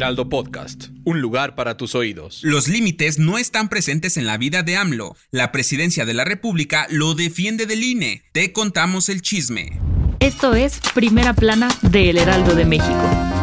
Heraldo 0.00 0.30
Podcast, 0.30 0.86
un 1.04 1.20
lugar 1.20 1.54
para 1.54 1.76
tus 1.76 1.94
oídos. 1.94 2.40
Los 2.42 2.68
límites 2.68 3.18
no 3.18 3.36
están 3.36 3.68
presentes 3.68 4.16
en 4.16 4.24
la 4.24 4.38
vida 4.38 4.62
de 4.62 4.78
AMLO. 4.78 5.14
La 5.30 5.52
presidencia 5.52 6.06
de 6.06 6.14
la 6.14 6.24
República 6.24 6.86
lo 6.88 7.12
defiende 7.12 7.66
del 7.66 7.84
INE. 7.84 8.22
Te 8.32 8.50
contamos 8.54 9.10
el 9.10 9.20
chisme. 9.20 9.78
Esto 10.18 10.54
es 10.54 10.80
Primera 10.94 11.34
Plana 11.34 11.68
de 11.82 12.08
El 12.08 12.16
Heraldo 12.16 12.54
de 12.54 12.64
México. 12.64 13.39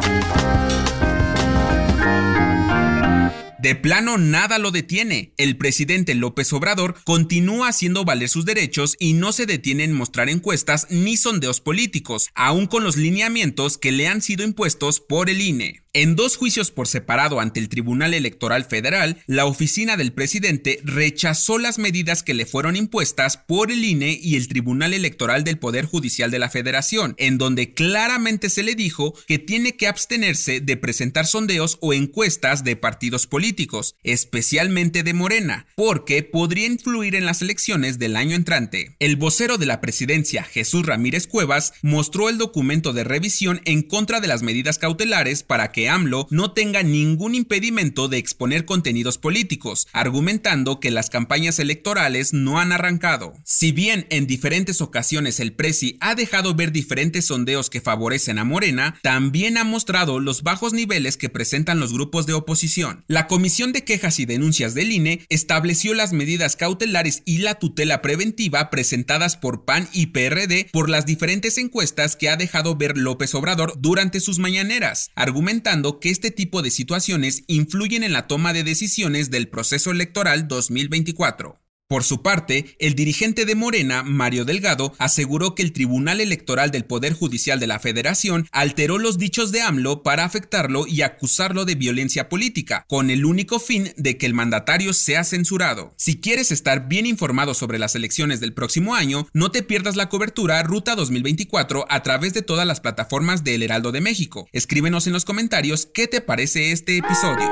De 3.67 3.75
plano 3.75 4.17
nada 4.17 4.59
lo 4.59 4.71
detiene. 4.71 5.33
El 5.35 5.57
presidente 5.57 6.15
López 6.15 6.53
Obrador 6.53 6.95
continúa 7.03 7.67
haciendo 7.67 8.05
valer 8.05 8.29
sus 8.29 8.45
derechos 8.45 8.95
y 8.97 9.11
no 9.11 9.33
se 9.33 9.45
detiene 9.45 9.83
en 9.83 9.91
mostrar 9.91 10.29
encuestas 10.29 10.87
ni 10.89 11.17
sondeos 11.17 11.59
políticos, 11.59 12.29
aun 12.33 12.67
con 12.67 12.85
los 12.85 12.95
lineamientos 12.95 13.77
que 13.77 13.91
le 13.91 14.07
han 14.07 14.21
sido 14.21 14.45
impuestos 14.45 15.01
por 15.01 15.29
el 15.29 15.41
INE. 15.41 15.83
En 15.99 16.15
dos 16.15 16.37
juicios 16.37 16.69
por 16.69 16.87
separado 16.87 17.39
ante 17.39 17.59
el 17.59 17.69
Tribunal 17.69 18.13
Electoral 18.13 18.65
Federal, 18.65 19.17
la 19.25 19.45
oficina 19.47 19.97
del 19.97 20.13
presidente 20.13 20.79
rechazó 20.83 21.57
las 21.57 21.79
medidas 21.79 22.21
que 22.21 22.35
le 22.35 22.45
fueron 22.45 22.75
impuestas 22.75 23.37
por 23.37 23.71
el 23.71 23.83
INE 23.83 24.11
y 24.21 24.35
el 24.35 24.47
Tribunal 24.47 24.93
Electoral 24.93 25.43
del 25.43 25.57
Poder 25.57 25.85
Judicial 25.85 26.29
de 26.29 26.37
la 26.37 26.51
Federación, 26.51 27.15
en 27.17 27.39
donde 27.39 27.73
claramente 27.73 28.51
se 28.51 28.61
le 28.61 28.75
dijo 28.75 29.15
que 29.25 29.39
tiene 29.39 29.75
que 29.75 29.87
abstenerse 29.87 30.59
de 30.59 30.77
presentar 30.77 31.25
sondeos 31.25 31.79
o 31.81 31.93
encuestas 31.93 32.63
de 32.63 32.75
partidos 32.75 33.25
políticos, 33.25 33.56
especialmente 34.03 35.03
de 35.03 35.13
Morena, 35.13 35.65
porque 35.75 36.23
podría 36.23 36.67
influir 36.67 37.15
en 37.15 37.25
las 37.25 37.41
elecciones 37.41 37.99
del 37.99 38.15
año 38.15 38.35
entrante. 38.35 38.95
El 38.99 39.15
vocero 39.15 39.57
de 39.57 39.65
la 39.65 39.81
presidencia, 39.81 40.43
Jesús 40.43 40.85
Ramírez 40.85 41.27
Cuevas, 41.27 41.73
mostró 41.81 42.29
el 42.29 42.37
documento 42.37 42.93
de 42.93 43.03
revisión 43.03 43.61
en 43.65 43.81
contra 43.81 44.19
de 44.19 44.27
las 44.27 44.43
medidas 44.43 44.77
cautelares 44.77 45.43
para 45.43 45.71
que 45.71 45.89
AMLO 45.89 46.27
no 46.29 46.51
tenga 46.51 46.83
ningún 46.83 47.35
impedimento 47.35 48.07
de 48.07 48.17
exponer 48.17 48.65
contenidos 48.65 49.17
políticos, 49.17 49.87
argumentando 49.93 50.79
que 50.79 50.91
las 50.91 51.09
campañas 51.09 51.59
electorales 51.59 52.33
no 52.33 52.59
han 52.59 52.71
arrancado. 52.71 53.33
Si 53.43 53.71
bien 53.71 54.05
en 54.09 54.27
diferentes 54.27 54.81
ocasiones 54.81 55.39
el 55.39 55.53
Presi 55.53 55.97
ha 55.99 56.15
dejado 56.15 56.53
ver 56.53 56.71
diferentes 56.71 57.25
sondeos 57.25 57.69
que 57.69 57.81
favorecen 57.81 58.39
a 58.39 58.43
Morena, 58.43 58.99
también 59.01 59.57
ha 59.57 59.63
mostrado 59.63 60.19
los 60.19 60.43
bajos 60.43 60.73
niveles 60.73 61.17
que 61.17 61.29
presentan 61.29 61.79
los 61.79 61.93
grupos 61.93 62.25
de 62.25 62.33
oposición. 62.33 63.03
La 63.07 63.27
Comisión 63.37 63.71
de 63.71 63.83
Quejas 63.83 64.19
y 64.19 64.25
Denuncias 64.25 64.73
del 64.73 64.91
INE 64.91 65.23
estableció 65.29 65.93
las 65.93 66.11
medidas 66.11 66.55
cautelares 66.55 67.21
y 67.23 67.37
la 67.37 67.53
tutela 67.53 68.01
preventiva 68.01 68.71
presentadas 68.71 69.37
por 69.37 69.63
PAN 69.63 69.87
y 69.93 70.07
PRD 70.07 70.71
por 70.73 70.89
las 70.89 71.05
diferentes 71.05 71.59
encuestas 71.59 72.15
que 72.15 72.29
ha 72.29 72.35
dejado 72.35 72.77
ver 72.77 72.97
López 72.97 73.35
Obrador 73.35 73.75
durante 73.77 74.21
sus 74.21 74.39
mañaneras, 74.39 75.11
argumentando 75.13 75.99
que 75.99 76.09
este 76.09 76.31
tipo 76.31 76.63
de 76.63 76.71
situaciones 76.71 77.43
influyen 77.45 78.01
en 78.01 78.13
la 78.13 78.25
toma 78.25 78.53
de 78.53 78.63
decisiones 78.63 79.29
del 79.29 79.49
proceso 79.49 79.91
electoral 79.91 80.47
2024. 80.47 81.66
Por 81.87 82.03
su 82.03 82.21
parte, 82.21 82.75
el 82.79 82.95
dirigente 82.95 83.45
de 83.45 83.55
Morena, 83.55 84.03
Mario 84.03 84.43
Delgado, 84.43 84.93
aseguró 84.97 85.55
que 85.55 85.63
el 85.63 85.71
Tribunal 85.71 86.19
Electoral 86.19 86.69
del 86.69 86.83
Poder 86.83 87.13
Judicial 87.13 87.61
de 87.61 87.67
la 87.67 87.79
Federación 87.79 88.45
alteró 88.51 88.97
los 88.97 89.17
dichos 89.17 89.53
de 89.53 89.61
AMLO 89.61 90.03
para 90.03 90.25
afectarlo 90.25 90.85
y 90.85 91.01
acusarlo 91.01 91.63
de 91.63 91.75
violencia 91.75 92.27
política, 92.27 92.83
con 92.89 93.09
el 93.09 93.23
único 93.23 93.59
fin 93.59 93.93
de 93.95 94.17
que 94.17 94.25
el 94.25 94.33
mandatario 94.33 94.91
sea 94.91 95.23
censurado. 95.23 95.93
Si 95.95 96.19
quieres 96.19 96.51
estar 96.51 96.89
bien 96.89 97.05
informado 97.05 97.53
sobre 97.53 97.79
las 97.79 97.95
elecciones 97.95 98.41
del 98.41 98.53
próximo 98.53 98.93
año, 98.93 99.29
no 99.31 99.51
te 99.51 99.63
pierdas 99.63 99.95
la 99.95 100.09
cobertura 100.09 100.61
Ruta 100.63 100.93
2024 100.93 101.85
a 101.87 102.03
través 102.03 102.33
de 102.33 102.41
todas 102.41 102.67
las 102.67 102.81
plataformas 102.81 103.45
de 103.45 103.55
El 103.55 103.63
Heraldo 103.63 103.93
de 103.93 104.01
México. 104.01 104.49
Escríbenos 104.51 105.07
en 105.07 105.13
los 105.13 105.23
comentarios 105.23 105.85
qué 105.85 106.07
te 106.07 106.19
parece 106.19 106.73
este 106.73 106.97
episodio. 106.97 107.49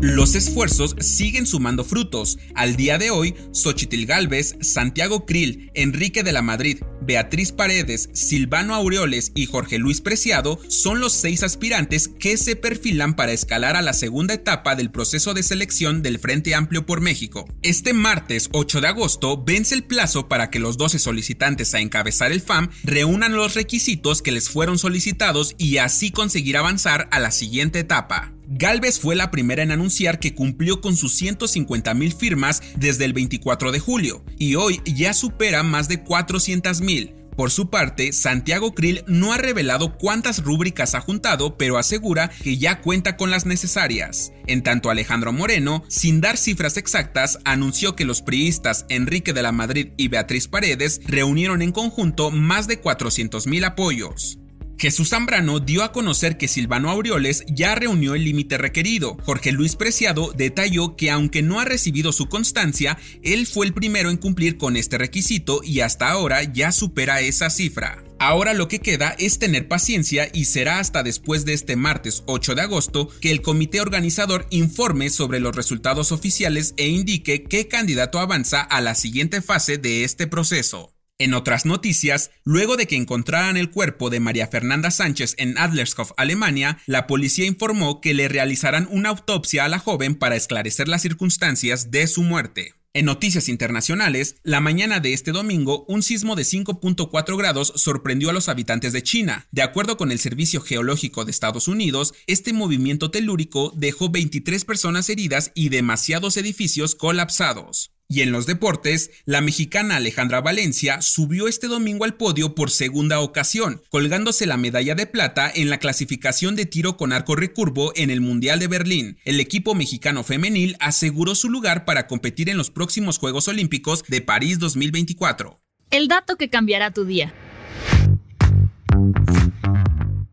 Los 0.00 0.34
esfuerzos 0.34 0.96
siguen 0.98 1.46
sumando 1.46 1.84
frutos. 1.84 2.38
Al 2.54 2.74
día 2.74 2.96
de 2.96 3.10
hoy, 3.10 3.34
Xochitl 3.52 4.06
Galvez, 4.06 4.56
Santiago 4.62 5.26
Krill, 5.26 5.70
Enrique 5.74 6.22
de 6.22 6.32
la 6.32 6.40
Madrid, 6.40 6.78
Beatriz 7.02 7.52
Paredes, 7.52 8.08
Silvano 8.14 8.74
Aureoles 8.74 9.30
y 9.34 9.44
Jorge 9.44 9.78
Luis 9.78 10.00
Preciado 10.00 10.58
son 10.68 11.00
los 11.00 11.12
seis 11.12 11.42
aspirantes 11.42 12.08
que 12.08 12.38
se 12.38 12.56
perfilan 12.56 13.14
para 13.14 13.32
escalar 13.32 13.76
a 13.76 13.82
la 13.82 13.92
segunda 13.92 14.32
etapa 14.32 14.74
del 14.74 14.90
proceso 14.90 15.34
de 15.34 15.42
selección 15.42 16.00
del 16.02 16.18
Frente 16.18 16.54
Amplio 16.54 16.86
por 16.86 17.02
México. 17.02 17.46
Este 17.60 17.92
martes 17.92 18.48
8 18.52 18.80
de 18.80 18.88
agosto 18.88 19.44
vence 19.44 19.74
el 19.74 19.84
plazo 19.84 20.28
para 20.28 20.48
que 20.48 20.60
los 20.60 20.78
12 20.78 20.98
solicitantes 20.98 21.74
a 21.74 21.80
encabezar 21.80 22.32
el 22.32 22.40
FAM 22.40 22.70
reúnan 22.84 23.34
los 23.34 23.54
requisitos 23.54 24.22
que 24.22 24.32
les 24.32 24.48
fueron 24.48 24.78
solicitados 24.78 25.54
y 25.58 25.76
así 25.76 26.10
conseguir 26.10 26.56
avanzar 26.56 27.06
a 27.10 27.20
la 27.20 27.32
siguiente 27.32 27.80
etapa. 27.80 28.32
Galvez 28.52 28.98
fue 28.98 29.14
la 29.14 29.30
primera 29.30 29.62
en 29.62 29.70
anunciar 29.70 30.18
que 30.18 30.34
cumplió 30.34 30.80
con 30.80 30.96
sus 30.96 31.14
150 31.14 31.94
mil 31.94 32.12
firmas 32.12 32.60
desde 32.74 33.04
el 33.04 33.12
24 33.12 33.70
de 33.70 33.78
julio 33.78 34.24
y 34.38 34.56
hoy 34.56 34.80
ya 34.84 35.14
supera 35.14 35.62
más 35.62 35.86
de 35.86 36.02
400 36.02 36.80
mil. 36.80 37.14
Por 37.36 37.52
su 37.52 37.70
parte, 37.70 38.12
Santiago 38.12 38.74
Krill 38.74 39.04
no 39.06 39.32
ha 39.32 39.38
revelado 39.38 39.96
cuántas 39.96 40.42
rúbricas 40.42 40.96
ha 40.96 41.00
juntado, 41.00 41.56
pero 41.56 41.78
asegura 41.78 42.28
que 42.42 42.58
ya 42.58 42.80
cuenta 42.80 43.16
con 43.16 43.30
las 43.30 43.46
necesarias. 43.46 44.32
En 44.48 44.64
tanto, 44.64 44.90
Alejandro 44.90 45.32
Moreno, 45.32 45.84
sin 45.86 46.20
dar 46.20 46.36
cifras 46.36 46.76
exactas, 46.76 47.38
anunció 47.44 47.94
que 47.94 48.04
los 48.04 48.20
priistas 48.20 48.84
Enrique 48.88 49.32
de 49.32 49.42
la 49.42 49.52
Madrid 49.52 49.92
y 49.96 50.08
Beatriz 50.08 50.48
Paredes 50.48 51.00
reunieron 51.06 51.62
en 51.62 51.70
conjunto 51.70 52.32
más 52.32 52.66
de 52.66 52.80
400 52.80 53.46
mil 53.46 53.62
apoyos. 53.62 54.39
Jesús 54.80 55.10
Zambrano 55.10 55.60
dio 55.60 55.82
a 55.82 55.92
conocer 55.92 56.38
que 56.38 56.48
Silvano 56.48 56.88
Aureoles 56.88 57.44
ya 57.46 57.74
reunió 57.74 58.14
el 58.14 58.24
límite 58.24 58.56
requerido. 58.56 59.18
Jorge 59.26 59.52
Luis 59.52 59.76
Preciado 59.76 60.32
detalló 60.34 60.96
que 60.96 61.10
aunque 61.10 61.42
no 61.42 61.60
ha 61.60 61.66
recibido 61.66 62.12
su 62.12 62.30
constancia, 62.30 62.96
él 63.22 63.46
fue 63.46 63.66
el 63.66 63.74
primero 63.74 64.08
en 64.08 64.16
cumplir 64.16 64.56
con 64.56 64.78
este 64.78 64.96
requisito 64.96 65.60
y 65.62 65.80
hasta 65.80 66.10
ahora 66.10 66.44
ya 66.44 66.72
supera 66.72 67.20
esa 67.20 67.50
cifra. 67.50 68.02
Ahora 68.18 68.54
lo 68.54 68.68
que 68.68 68.78
queda 68.78 69.14
es 69.18 69.38
tener 69.38 69.68
paciencia 69.68 70.30
y 70.32 70.46
será 70.46 70.78
hasta 70.78 71.02
después 71.02 71.44
de 71.44 71.52
este 71.52 71.76
martes 71.76 72.22
8 72.24 72.54
de 72.54 72.62
agosto 72.62 73.10
que 73.20 73.30
el 73.32 73.42
comité 73.42 73.82
organizador 73.82 74.46
informe 74.48 75.10
sobre 75.10 75.40
los 75.40 75.54
resultados 75.54 76.10
oficiales 76.10 76.72
e 76.78 76.88
indique 76.88 77.44
qué 77.44 77.68
candidato 77.68 78.18
avanza 78.18 78.62
a 78.62 78.80
la 78.80 78.94
siguiente 78.94 79.42
fase 79.42 79.76
de 79.76 80.04
este 80.04 80.26
proceso. 80.26 80.94
En 81.20 81.34
otras 81.34 81.66
noticias, 81.66 82.30
luego 82.44 82.78
de 82.78 82.86
que 82.86 82.96
encontraran 82.96 83.58
el 83.58 83.70
cuerpo 83.70 84.08
de 84.08 84.20
María 84.20 84.46
Fernanda 84.46 84.90
Sánchez 84.90 85.34
en 85.36 85.58
Adlershof, 85.58 86.12
Alemania, 86.16 86.78
la 86.86 87.06
policía 87.06 87.44
informó 87.44 88.00
que 88.00 88.14
le 88.14 88.26
realizarán 88.26 88.88
una 88.90 89.10
autopsia 89.10 89.66
a 89.66 89.68
la 89.68 89.78
joven 89.78 90.14
para 90.14 90.34
esclarecer 90.34 90.88
las 90.88 91.02
circunstancias 91.02 91.90
de 91.90 92.06
su 92.06 92.22
muerte. 92.22 92.72
En 92.94 93.04
noticias 93.04 93.50
internacionales, 93.50 94.36
la 94.44 94.62
mañana 94.62 94.98
de 94.98 95.12
este 95.12 95.32
domingo, 95.32 95.84
un 95.88 96.02
sismo 96.02 96.36
de 96.36 96.44
5.4 96.44 97.36
grados 97.36 97.74
sorprendió 97.76 98.30
a 98.30 98.32
los 98.32 98.48
habitantes 98.48 98.94
de 98.94 99.02
China. 99.02 99.46
De 99.52 99.60
acuerdo 99.60 99.98
con 99.98 100.12
el 100.12 100.20
Servicio 100.20 100.62
Geológico 100.62 101.26
de 101.26 101.32
Estados 101.32 101.68
Unidos, 101.68 102.14
este 102.28 102.54
movimiento 102.54 103.10
telúrico 103.10 103.74
dejó 103.76 104.08
23 104.08 104.64
personas 104.64 105.10
heridas 105.10 105.52
y 105.54 105.68
demasiados 105.68 106.38
edificios 106.38 106.94
colapsados. 106.94 107.92
Y 108.12 108.22
en 108.22 108.32
los 108.32 108.44
deportes, 108.44 109.12
la 109.24 109.40
mexicana 109.40 109.94
Alejandra 109.94 110.40
Valencia 110.40 111.00
subió 111.00 111.46
este 111.46 111.68
domingo 111.68 112.04
al 112.04 112.16
podio 112.16 112.56
por 112.56 112.72
segunda 112.72 113.20
ocasión, 113.20 113.82
colgándose 113.88 114.46
la 114.46 114.56
medalla 114.56 114.96
de 114.96 115.06
plata 115.06 115.48
en 115.54 115.70
la 115.70 115.78
clasificación 115.78 116.56
de 116.56 116.66
tiro 116.66 116.96
con 116.96 117.12
arco 117.12 117.36
recurvo 117.36 117.92
en 117.94 118.10
el 118.10 118.20
Mundial 118.20 118.58
de 118.58 118.66
Berlín. 118.66 119.18
El 119.24 119.38
equipo 119.38 119.76
mexicano 119.76 120.24
femenil 120.24 120.76
aseguró 120.80 121.36
su 121.36 121.48
lugar 121.48 121.84
para 121.84 122.08
competir 122.08 122.48
en 122.50 122.56
los 122.56 122.72
próximos 122.72 123.16
Juegos 123.16 123.46
Olímpicos 123.46 124.02
de 124.08 124.20
París 124.20 124.58
2024. 124.58 125.60
El 125.92 126.08
dato 126.08 126.34
que 126.34 126.50
cambiará 126.50 126.92
tu 126.92 127.04
día. 127.04 127.32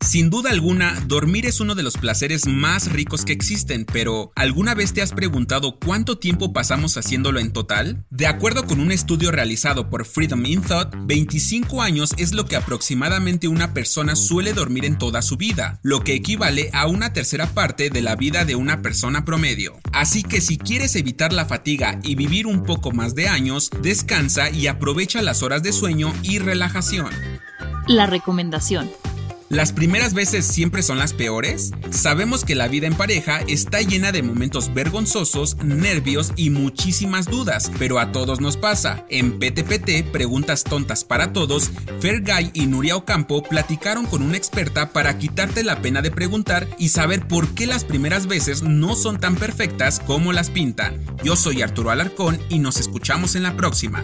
Sin 0.07 0.29
duda 0.29 0.51
alguna, 0.51 1.03
dormir 1.05 1.45
es 1.45 1.59
uno 1.59 1.75
de 1.75 1.83
los 1.83 1.97
placeres 1.97 2.47
más 2.47 2.93
ricos 2.93 3.25
que 3.25 3.33
existen, 3.33 3.83
pero 3.83 4.31
¿alguna 4.35 4.73
vez 4.73 4.93
te 4.93 5.01
has 5.01 5.11
preguntado 5.11 5.79
cuánto 5.79 6.17
tiempo 6.17 6.53
pasamos 6.53 6.95
haciéndolo 6.95 7.41
en 7.41 7.51
total? 7.51 8.05
De 8.09 8.25
acuerdo 8.25 8.65
con 8.65 8.79
un 8.79 8.93
estudio 8.93 9.31
realizado 9.31 9.89
por 9.89 10.05
Freedom 10.05 10.45
in 10.45 10.61
Thought, 10.61 10.95
25 11.07 11.81
años 11.81 12.13
es 12.17 12.33
lo 12.33 12.45
que 12.45 12.55
aproximadamente 12.55 13.49
una 13.49 13.73
persona 13.73 14.15
suele 14.15 14.53
dormir 14.53 14.85
en 14.85 14.97
toda 14.97 15.21
su 15.21 15.35
vida, 15.35 15.81
lo 15.83 15.99
que 15.99 16.13
equivale 16.13 16.69
a 16.71 16.87
una 16.87 17.11
tercera 17.11 17.47
parte 17.47 17.89
de 17.89 18.01
la 18.01 18.15
vida 18.15 18.45
de 18.45 18.55
una 18.55 18.81
persona 18.81 19.25
promedio. 19.25 19.77
Así 19.91 20.23
que 20.23 20.39
si 20.39 20.57
quieres 20.57 20.95
evitar 20.95 21.33
la 21.33 21.47
fatiga 21.47 21.99
y 22.01 22.15
vivir 22.15 22.47
un 22.47 22.63
poco 22.63 22.93
más 22.93 23.13
de 23.13 23.27
años, 23.27 23.69
descansa 23.81 24.49
y 24.51 24.67
aprovecha 24.67 25.21
las 25.21 25.43
horas 25.43 25.63
de 25.63 25.73
sueño 25.73 26.13
y 26.23 26.39
relajación. 26.39 27.09
La 27.87 28.05
recomendación. 28.05 28.89
¿Las 29.49 29.71
primeras 29.71 30.13
veces 30.13 30.45
siempre 30.45 30.83
son 30.83 30.99
las 30.99 31.13
peores? 31.13 31.71
Sabemos 31.89 32.43
que 32.43 32.53
la 32.53 32.67
vida 32.67 32.85
en 32.85 32.95
pareja 32.95 33.39
está 33.47 33.81
llena 33.81 34.11
de 34.11 34.21
momentos 34.21 34.73
vergonzosos, 34.73 35.55
nervios 35.63 36.33
y 36.35 36.49
muchísimas 36.49 37.27
dudas, 37.27 37.71
pero 37.79 37.99
a 37.99 38.11
todos 38.11 38.41
nos 38.41 38.57
pasa. 38.57 39.05
En 39.09 39.39
PTPT, 39.39 40.11
Preguntas 40.11 40.65
Tontas 40.65 41.05
para 41.05 41.31
Todos, 41.31 41.71
Fergay 42.01 42.51
y 42.53 42.65
Nuria 42.65 42.97
Ocampo 42.97 43.41
platicaron 43.41 44.05
con 44.05 44.21
una 44.21 44.35
experta 44.35 44.91
para 44.91 45.17
quitarte 45.17 45.63
la 45.63 45.81
pena 45.81 46.01
de 46.01 46.11
preguntar 46.11 46.67
y 46.77 46.89
saber 46.89 47.25
por 47.25 47.47
qué 47.55 47.67
las 47.67 47.85
primeras 47.85 48.27
veces 48.27 48.63
no 48.63 48.95
son 48.95 49.17
tan 49.17 49.35
perfectas 49.35 50.01
como 50.01 50.33
las 50.33 50.49
pintan. 50.49 51.05
Yo 51.23 51.37
soy 51.37 51.61
Arturo 51.61 51.91
Alarcón 51.91 52.37
y 52.49 52.59
nos 52.59 52.81
escuchamos 52.81 53.35
en 53.35 53.43
la 53.43 53.55
próxima. 53.55 54.03